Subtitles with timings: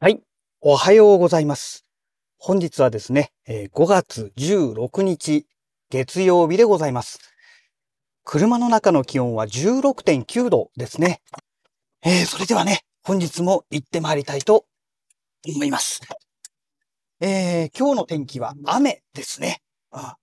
[0.00, 0.20] はい。
[0.60, 1.84] おはようございます。
[2.38, 5.44] 本日はですね、5月16日
[5.90, 7.18] 月曜日でございます。
[8.22, 11.20] 車の中の気温は16.9度ですね。
[12.04, 14.66] えー、それではね、本日も行ってまいりたいと
[15.44, 16.00] 思います。
[17.18, 19.62] えー、今日の天気は雨ですね。
[19.90, 20.14] あ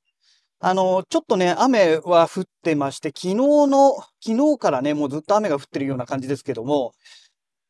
[0.62, 6.94] あの、ちょっとね、雨は降ってまして、昨日の、昨日からね、もうずっと雨が降ってるような感じですけども、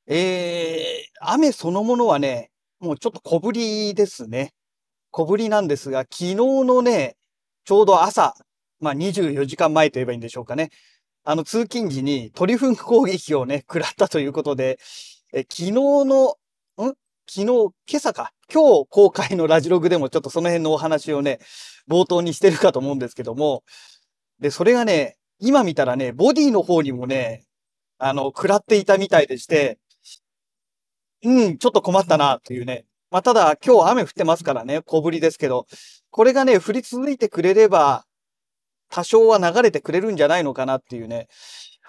[0.07, 4.53] えー、雨そのものはね、もうちょっと小降りですね。
[5.11, 7.15] 小降りなんですが、昨日のね、
[7.65, 8.35] ちょうど朝、
[8.79, 10.69] まあ24時間前と言えばいいんでしょうかね。
[11.23, 14.79] あの通勤時に鳥糞攻撃をね、食らったということで、
[15.33, 16.37] え昨日の、
[16.77, 16.93] ん？
[17.27, 18.31] 昨日、今朝か。
[18.53, 21.39] 今日公開のラジログでもちょっとその辺のお話をね、
[21.89, 23.63] 冒頭にしてるかと思うんですけども、
[24.39, 27.43] で、それがね、今見たらね、ボディの方にもね、
[27.97, 29.79] あの、食らっていたみたいでして、
[31.25, 32.85] うん、ちょっと困ったなっていうね。
[33.09, 35.65] まあ、ただ今日雨降ってますからね、小降りですけど、
[36.11, 38.05] これがね、降り続いてくれれば、
[38.89, 41.27] 多少は流れてくれるんじゃないのかなっていうね、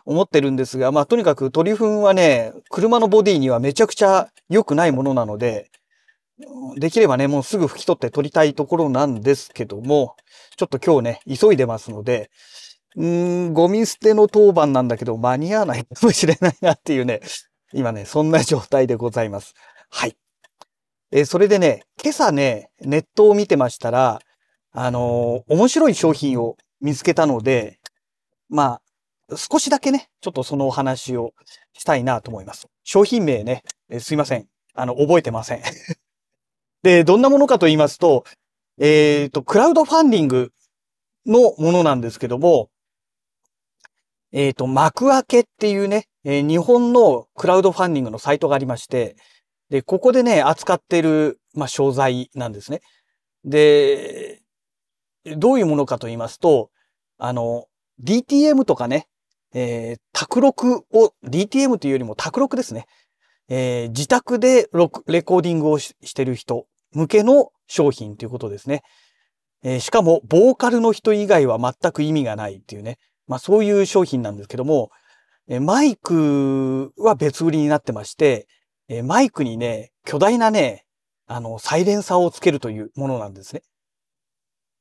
[0.07, 5.71] 思ってるんですが、まあとにかく鳥糞はね、車のボディにはめちゃくちゃ良くないものなので、
[6.77, 10.17] できればね、もうすぐ拭き取って取りたいところなんですけども、
[10.57, 12.31] ちょっと今日ね、急いでますので、
[12.97, 17.21] うーん、ゴミ捨ての当番なんだけど間に合わないかもしれないなっていうね、
[17.73, 19.55] 今ね、そんな状態でございます。
[19.91, 20.17] はい。
[21.11, 24.21] え、それでね、今朝ね、ネットを見てましたら、
[24.73, 27.81] あのー、面白い商品を見つけたので、
[28.49, 28.81] ま
[29.31, 31.33] あ、少しだけね、ちょっとそのお話を
[31.73, 32.69] したいなと思います。
[32.85, 34.47] 商品名ね、え、すいません。
[34.75, 35.63] あの、覚えてません。
[36.83, 38.25] で、どんなものかと言いますと、
[38.79, 40.53] えっ、ー、と、クラウドファンディング
[41.25, 42.71] のものなんですけども、
[44.33, 49.15] えっ、ー、と、幕開けっていうね、えー、日本のクラウドファンディングのサイトがありまして、
[49.71, 52.81] で、ここでね、扱っている、まあ、商材なんですね。
[53.45, 54.43] で、
[55.37, 56.71] どういうものかと言いますと、
[57.17, 57.67] あの、
[58.03, 59.07] DTM とかね、
[59.55, 62.87] えー、卓録を、DTM というよりも卓録ですね。
[63.49, 64.69] えー、自宅で
[65.07, 68.83] レコーディングをしてる人向けの商品ということですね。
[69.63, 72.99] えー、しかも、ボーカルの人以外は全く意味がないっていうね。
[73.29, 74.91] まあそういう商品なんですけども、
[75.61, 78.49] マイクは別売りになってまして、
[79.05, 80.85] マイクにね、巨大なね、
[81.27, 83.63] あの、サイレンサーをつけるというものなんですね。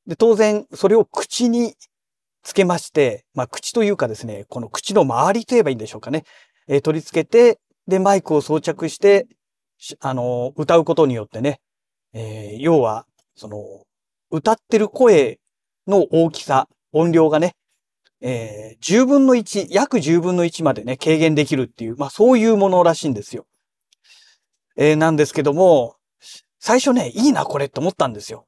[0.06, 1.74] で、当然、それを口に
[2.42, 6.24] つけまして、まあ、口というかですね、この口の周りと言えばいいんでしょうかね。
[6.68, 9.26] えー、取り付けて、で、マイクを装着して、
[10.00, 11.60] あの、歌うことによってね、
[12.12, 13.58] えー、要は、その、
[14.30, 15.38] 歌ってる声
[15.86, 17.54] の大きさ、音量がね、
[18.20, 23.46] えー、10分の1、約10分の1までね、軽減できるっていう、まあそういうものらしいんですよ。
[24.76, 25.96] えー、なんですけども、
[26.58, 28.46] 最初ね、いいな、これって思ったんですよ。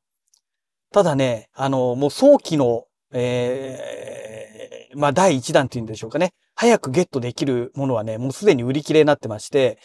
[0.92, 6.32] ただね、あの、もう早期の、えー、まあ第1弾っていうんでしょうかね。
[6.54, 9.78] 早くゲットできるものはね、もうすでに売り切れになってまして、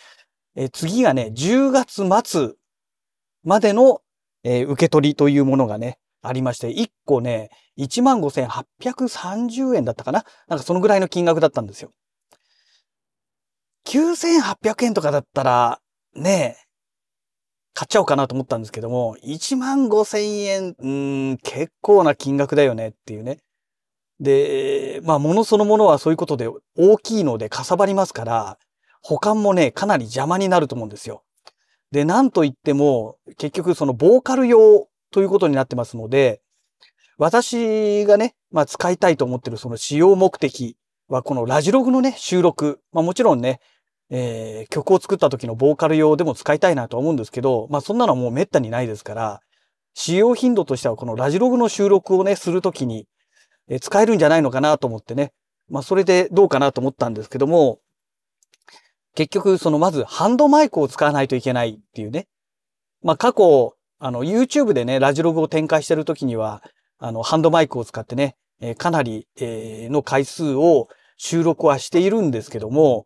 [0.55, 2.53] えー、次がね、10月末
[3.43, 4.01] までの、
[4.43, 11.91] えー、受け取りというものがね、ありまして、1個ね、15,830円だったかななんかそのぐらいの金額だったんですよ。
[13.85, 15.79] 9,800円とかだったら、
[16.15, 16.57] ね、
[17.73, 20.89] 買っちゃおうかなと思ったんですけども、15,000円、う
[21.33, 23.39] ん、結構な金額だよねっていうね。
[24.19, 26.47] で、まあ物そのものはそういうことで
[26.77, 28.57] 大きいのでかさばりますから、
[29.01, 31.23] 保管もね、かなり邪魔になると思うんですよ。
[31.91, 36.41] で、なんといっても、結局そのボーカル用ということになってますので、
[37.17, 40.75] 私がね、まあ使いたいと思ってるその使用目的
[41.07, 42.81] はこのラジログのね、収録。
[42.91, 43.61] まあもちろんね、
[44.09, 49.41] えー、曲を作った時のボーカル用でも使いたいなと思うんですけど、まあそんなのはもう滅多にないですから、
[49.93, 53.07] 使用頻度としてはこのラジログの収録をね、するときに、
[53.69, 55.31] えー、使えるんじゃないのかなと思ってね。
[55.69, 57.79] まあそれでどうかなと思ったんですけども、
[59.15, 62.27] 結局そのまずハンドマイクを使わないといけないっていうね。
[63.03, 66.61] まあ過去、あの YouTube でね、ラジログを展開してる時には、
[66.99, 73.05] あの、ハンドマイクを使ってね、え、かなり、え、の回数を収録はしているんですけども、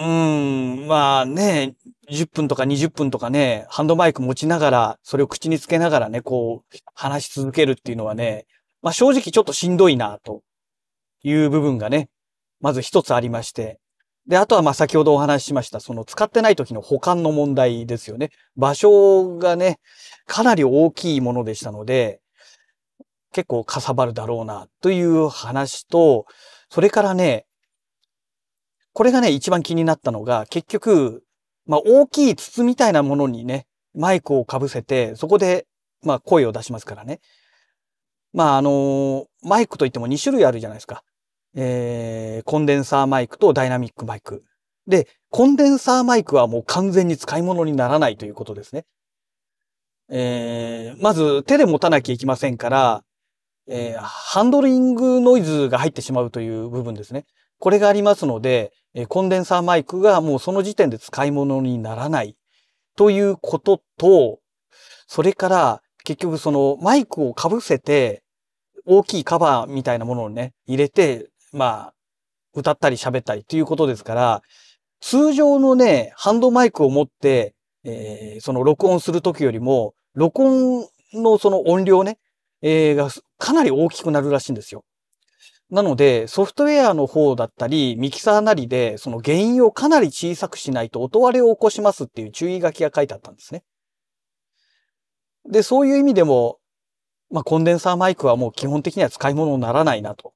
[0.00, 1.76] うーん、まあね、
[2.10, 8.46] 10分とか20分とかね、ハンドマイク持ちながら、それを口につけながらね、こう、話し続けるっていうのはね、
[8.80, 10.40] まあ正直ちょっとしんどいな、と
[11.22, 12.08] いう部分がね、
[12.62, 13.80] まず一つありまして。
[14.28, 18.30] で、あとはまあ先ほどお話ししました、その使ってない時の保管の問題ですよね。
[18.56, 19.80] 場所がね、
[20.26, 22.20] かなり大きいものでしたので、
[23.32, 26.26] 結構かさばるだろうな、という話と、
[26.70, 27.46] それからね、
[28.92, 31.22] これがね、一番気になったのが、結局、
[31.66, 35.66] まあ、大きい筒みたいなものにね、マイクをかぶせて、そこで、
[36.02, 37.20] まあ、声を出しますからね。
[38.32, 41.02] まあ、あのー、マイクといっても2種類あるじゃないですか。
[41.54, 44.44] えー、コンデンサーマイクとダイナミックマイク。
[44.86, 48.86] で、コンデンサーマイクはもう完全に使い物にならないということですね。
[50.10, 53.04] えー、まず手で持たなきゃいけませんから、
[53.66, 57.26] えー、ハンドリングノイズが入ってしまうという部分ですね。
[57.58, 62.36] これがありますので、えコンデンサーマイクがもうその時点で使い物にならない
[62.96, 64.38] ということと、
[65.06, 68.22] それから結局そのマイクをかぶせて
[68.86, 71.94] 大きいカバーみたいなものをね、入れて、まあ、
[72.54, 74.42] 歌ったり喋ったりっていうことですから、
[75.00, 77.54] 通常のね、ハンドマイクを持って、
[77.84, 82.18] えー、その録音するときよりも、録音のその音量ね、
[82.62, 83.08] えー、が
[83.38, 84.84] かなり大きくなるらしいんですよ。
[85.70, 93.62] なので、ソフトウェアの方だったり、ミキサーなりで、その原因をかなり小さくしないと音割れを起こしますっていう注意書きが書いてあったんですね。
[95.48, 96.58] で、そういう意味でも、
[97.30, 100.32] まあ、コンデンサーマイクはもう基本的には使い物にならないなと。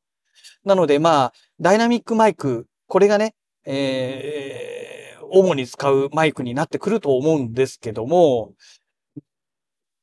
[0.64, 8.52] なので、まあ、ダイナミックマイク、これがね、えー、主に使うマイクになってくると思うんですけども、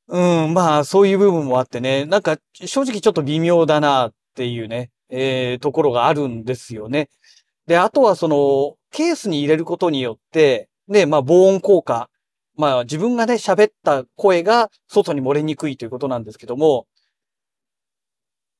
[0.08, 0.18] う
[0.48, 7.08] ん、まあ、そういう部分もあってね、なんか、正直ちょっと微妙だなっていうね、えー、ところがあるんですよね。
[7.66, 12.10] で、あとはその、ケースに入れることによって、ね、まあ、防音効果。
[12.56, 16.86] まあ、自分がね、喋った声が外に漏れにくいということなんですけども、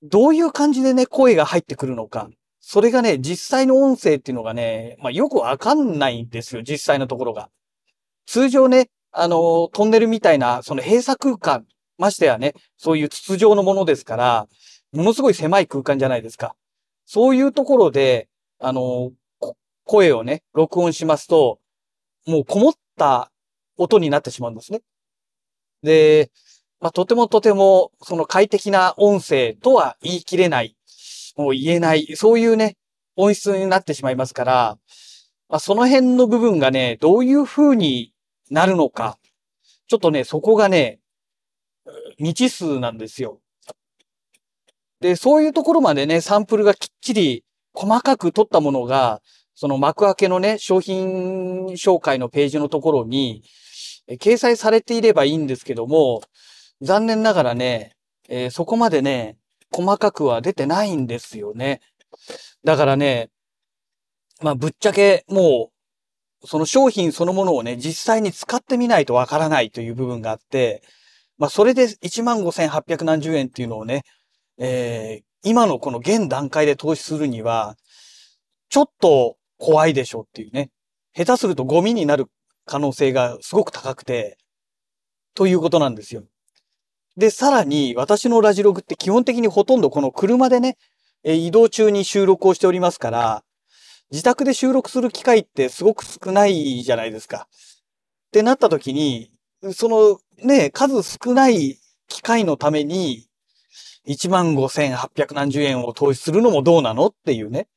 [0.03, 2.31] どういう感じでね、声が入ってくるのか。
[2.61, 7.51] それがね、実際の音声っていうのがね、まあ、よくわかんないんですよ、実際のところが。
[8.27, 11.67] 通常ね、あの、トンネルみたいな、その閉鎖空間、
[12.01, 14.49] ましてやね、そういう筒状のものですから、
[14.93, 16.57] ものすごい狭い空間じゃないですか。
[17.05, 19.13] そういうところで、あの、
[19.85, 21.59] 声をね、録音しますと、
[22.27, 23.31] もうこもった
[23.77, 24.81] 音になってしまうんですね。
[25.83, 26.31] で、
[26.81, 30.77] まあ、とてもとても、その快適な音声とは言い切れない、
[31.37, 32.77] もう言えない、そういうね、
[33.17, 34.79] 音質になってしまいますから、
[35.49, 38.15] まあ、その辺の部分がね、どういう風に
[38.51, 39.19] なるのか、
[39.89, 41.01] ちょっとね、そこがね、
[42.17, 43.41] 未知数なんですよ。
[45.01, 47.45] で、そういうところまでね、サンプルがきっちり
[47.75, 49.21] 細かく取ったものが、
[49.55, 53.43] その幕開けのね、商品紹介のページのところに、
[54.19, 56.23] 掲載されていればいいんですけども、
[56.83, 57.97] 残念ながらね、
[58.29, 59.37] えー、そこまでね、
[59.73, 61.81] 細かくは出てないんですよね。
[62.65, 63.31] だからね、
[64.43, 65.71] まあ、ぶっちゃけも
[66.43, 70.83] う、その商品そのものをね、実際に使ってみないとわからないという部分があって、
[71.39, 74.03] まあ、それで15,800何十円っていうのをね、
[74.59, 77.77] えー、今のこの現段階で投資するには、
[78.69, 80.71] ちょっと怖いでしょっていうね。
[81.15, 82.27] 下手するとゴミになる
[82.67, 84.39] 可能性がすごく高くて、
[85.35, 86.25] ということなんですよ。
[87.21, 90.79] で、さらに私のラジログって基本的にほとんどこの車でね、
[91.23, 93.45] え移動中に収録をしておりますから、
[94.11, 97.47] 自宅で収録する機会ってすごく少ないじゃないですか。
[98.29, 99.31] ってなった時に、
[99.75, 101.79] そのね、数少ない
[102.09, 103.27] 機会のために、
[104.07, 107.69] 15,800何十円を投資するのもどうなのっていうね、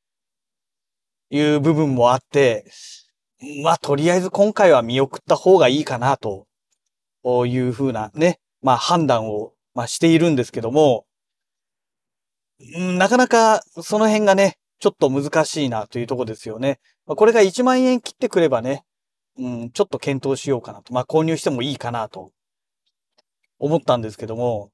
[1.30, 2.66] いう部分もあって、
[3.62, 6.48] まあ、とりあえず今回は見送った方がいいかな、と
[7.46, 11.06] いうふうなね、まあ、判断を、まあ、しているんですけども、
[12.98, 16.80] なかなかその辺がね、ちょっと難しいなというとこですよね。
[17.06, 18.84] これが1万円切ってくればね、
[19.38, 20.94] うん、ちょっと検討しようかなと。
[20.94, 22.32] まあ、購入してもいいかなと
[23.60, 24.72] 思ったんですけども、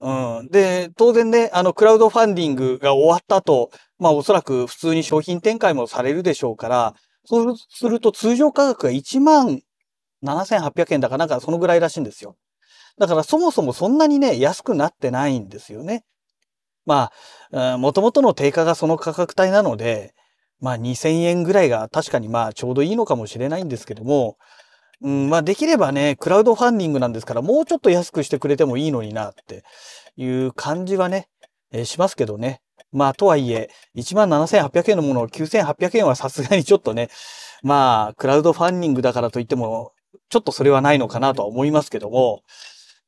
[0.00, 0.48] うん。
[0.48, 9.60] で、当然ね、あの、クラウドファンディングが終わった後、まあおそらく普通に商品展開もされるでしょうから、そうすると通常価格が1万
[10.24, 12.36] 7800円だかなんかそのぐらいらしいんですよ。
[12.98, 16.04] だからそもそもそんなにね、安くなってないんですよね。
[16.86, 17.10] ま
[17.52, 20.14] あ、もともとの定価がその価格帯なので、
[20.60, 24.36] まあ2000円ぐらいが確かにまあちょうどいいのかもしれないんですけども、
[25.00, 29.62] うん、まあできればね、クラウドファンディングなんですから、もうちょっと安くしてくれてもいいのになって
[30.16, 31.28] いう感じはね、
[31.72, 32.60] えー、しますけどね。
[32.90, 37.10] まあとはいえ、17,800円のものを9,800円はさすがにちょっとね、
[37.62, 39.92] まあ、クラウドファンディングだからといっても、
[40.30, 42.42] ちょっとそれはないのかなとは思いますけども、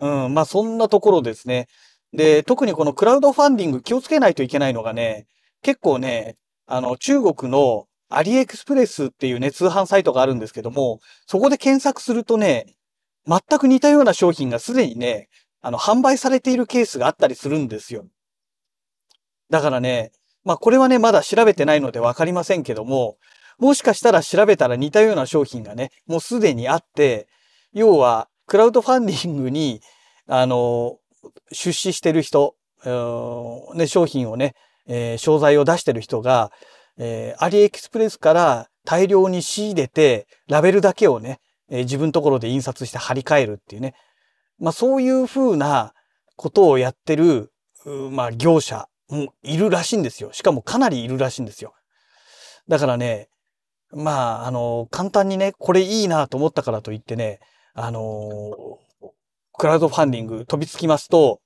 [0.00, 1.68] うん、まあそんなところですね。
[2.12, 5.26] で、特にこのクラウドファンディング気をつけないといけないのがね、
[5.62, 12.74] 結構ね、あの、中国のアリエクスプレスっていうね、通販サイトがあるんですけども、そこで検索するとね、
[13.26, 15.28] 全く似たような商品がすでにね、
[15.60, 18.06] あの、販売されているケースがあったりするんですよ。
[19.50, 20.12] だからね、
[20.44, 23.16] まあこれはね、まだ調べてないのでわかりませんけども、
[23.58, 27.28] もしかしたら調べたら似たような商品がね、もうすでにあって、
[27.72, 29.80] 要は、クラウドファンディングに、
[30.26, 30.98] あの、
[31.52, 32.56] 出資してる人、
[33.76, 34.56] ね、商品をね、
[34.88, 36.50] えー、商材を出してる人が、
[36.98, 41.38] えー、アリエクスプレスから大量に仕入れて、ラベルだけをね、
[41.70, 43.94] えー、自分ところで印刷して貼り替えるっていうね。
[44.58, 45.94] まあそういう風な
[46.34, 47.52] ことをやってる、
[48.10, 50.32] まあ業者もいるらしいんですよ。
[50.32, 51.72] しかもかなりいるらしいんですよ。
[52.66, 53.28] だからね、
[53.92, 57.38] まあ、あの、簡単にね、これいいなと思ったからといってね、
[57.74, 58.78] あの、
[59.52, 61.40] クラウドファンディング飛びつきますと、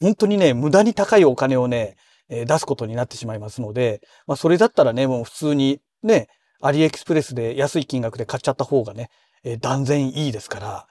[0.00, 1.96] 本当にね、無駄に高いお金をね、
[2.28, 6.28] え出すことになってしまいますので、まあそれだったらね、もう普通にね、
[6.60, 9.10] アリエクスプレスで安い金額で買っちゃった方がね、
[9.44, 10.86] え断然いいですから、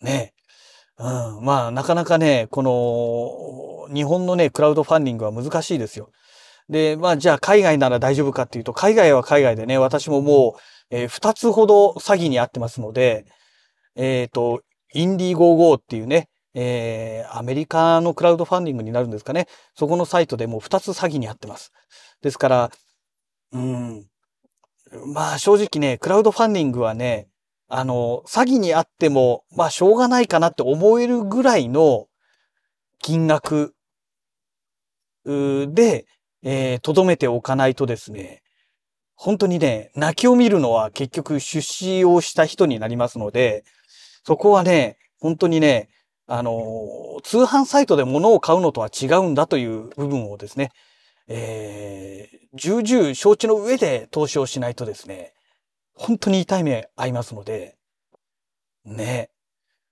[0.00, 0.32] ね。
[0.98, 1.02] う
[1.40, 6.10] ん、まあなかなかね、この日本のね、クラウドファンディングは難しいですよ。
[6.68, 10.60] で、まあじゃあ海外なら大丈夫かっていうと、海外は海外でね、私ももう、
[10.90, 13.26] えー、2つほど詐欺に遭ってますので、
[13.96, 19.48] えっ、ー、と、インディーゴーゴーっていうね、えー、アメリカのクラウドファンディングになるんですかね。
[19.74, 21.72] そこのサイトでもう2つ詐欺に遭ってます。
[22.22, 22.70] ですから、
[23.52, 24.06] うん。
[25.12, 27.28] まあ正直ね、クラウドファンディングはね、
[27.68, 32.06] あの、詐欺にあっても、まあしょうがないかなって思えるぐらいの
[33.00, 33.74] 金額
[35.24, 36.06] で、
[36.42, 38.42] えー、とどめておかないとですね、
[39.16, 43.64] 本当にね、泣きを見るのは結局出資をした人になりますので、
[44.24, 45.88] そこはね、本当にね、
[46.26, 50.70] あの、通販サイトで物を買うのとは違うんだという部分をですね、
[51.28, 55.32] えー、重々承知の上で投資をしないとですね、
[55.94, 57.76] 本当に痛い目合いますので、
[58.84, 59.30] ね。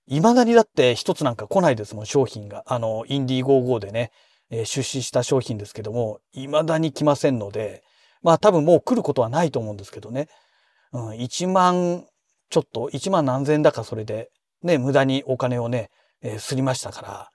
[0.07, 2.63] 未だにだって一つなんか来ないですもん、商品が。
[2.67, 4.11] あの、インディーゴーゴーでね、
[4.49, 7.83] えー、出資した商品ですけども、未だに来ませんので、
[8.21, 10.27] まあ多分もう来ることはないと思うんですけどね。
[10.91, 12.05] うん、1万
[12.53, 14.29] ちょっと、1万何千だかそれで、
[14.61, 15.89] ね、無駄にお金をね、
[16.21, 17.29] えー、すりましたか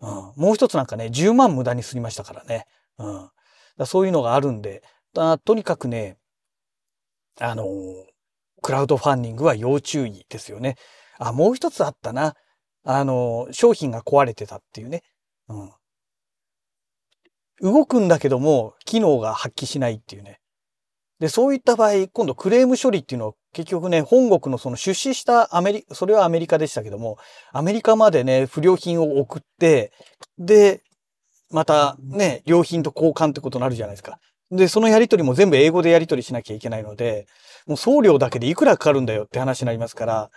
[0.00, 2.66] ら、うん、もう一つなんかね、10万無駄にすりましたからね。
[2.98, 3.28] うん、
[3.76, 4.84] だそういうのがあるんで、
[5.44, 6.18] とにかくね、
[7.40, 7.66] あのー、
[8.62, 10.76] クラウドファンディングは要注意ですよね。
[11.18, 12.34] あ、もう一つあったな。
[12.84, 15.02] あのー、商品が壊れてたっていうね。
[15.48, 15.72] うん。
[17.72, 20.38] 動くんだけども、機能が発揮しないっていうね。
[21.18, 27.16] で、そういった場合、今度クレーム処理っていうのを結局ね、本国のその出資したアメリ、それはアメリカでしたけども、
[27.52, 29.92] アメリカまでね、不良品を送って、
[30.38, 30.82] で、
[31.50, 34.18] またね、良品と交換ってことになるじゃないですか。
[34.50, 37.26] で、そのやりとりも全部英語でやりとりしなきゃいけないので、
[37.66, 40.30] もう送料だけでいくらかかるんだよって話になりますから、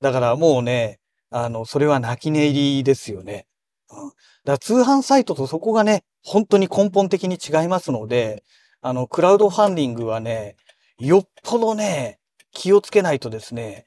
[0.00, 1.00] だからもうね、
[1.30, 3.46] あの、それは泣き寝入りですよね。
[3.90, 8.44] うん、だから通販サイトとそこがね、本当に根本的に違いますので、
[8.80, 10.56] あの、クラウドファンディングはね、
[10.98, 12.18] よっぽどね、
[12.52, 13.86] 気をつけないとですね、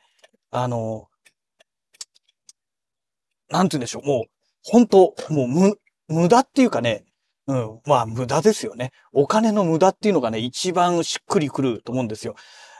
[0.51, 1.07] あの、
[3.49, 4.29] なんて言うんでしょう、もう、
[4.63, 7.05] 本当もう無、無駄っていうかね、
[7.47, 8.91] うん、まあ無駄ですよね。
[9.13, 12.35] お金の無駄っていうのがね、一番しっくりくると思うんですよ。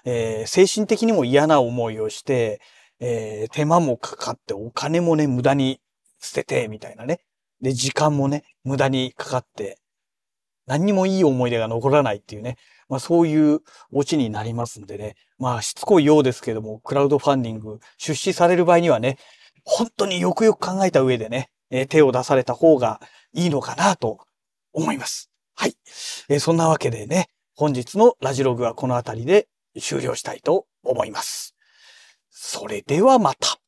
[0.06, 2.62] えー、精神的にも嫌な思いをして、
[3.00, 5.82] えー、手間もかかって、お金もね、無駄に
[6.20, 7.20] 捨てて、みたいなね。
[7.62, 9.78] で、時間もね、無駄にかかって、
[10.66, 12.58] 何にもいい思い出が残らないっていうね。
[12.90, 13.62] まあそういう
[13.92, 15.16] オチになりますんでね。
[15.38, 19.18] まあしつこいようですけども、クラウドファンディング出資される場合にはね、
[19.64, 23.02] 本当によくよく考えた上でね、え手を出された方が
[23.34, 24.20] いいのかなと
[24.74, 25.32] 思います。
[25.56, 25.76] はい。
[26.30, 29.48] えそんなわけでね、本日のラジログはこの辺りで
[29.80, 31.56] 終了したいと思います。
[32.30, 33.60] それではまた。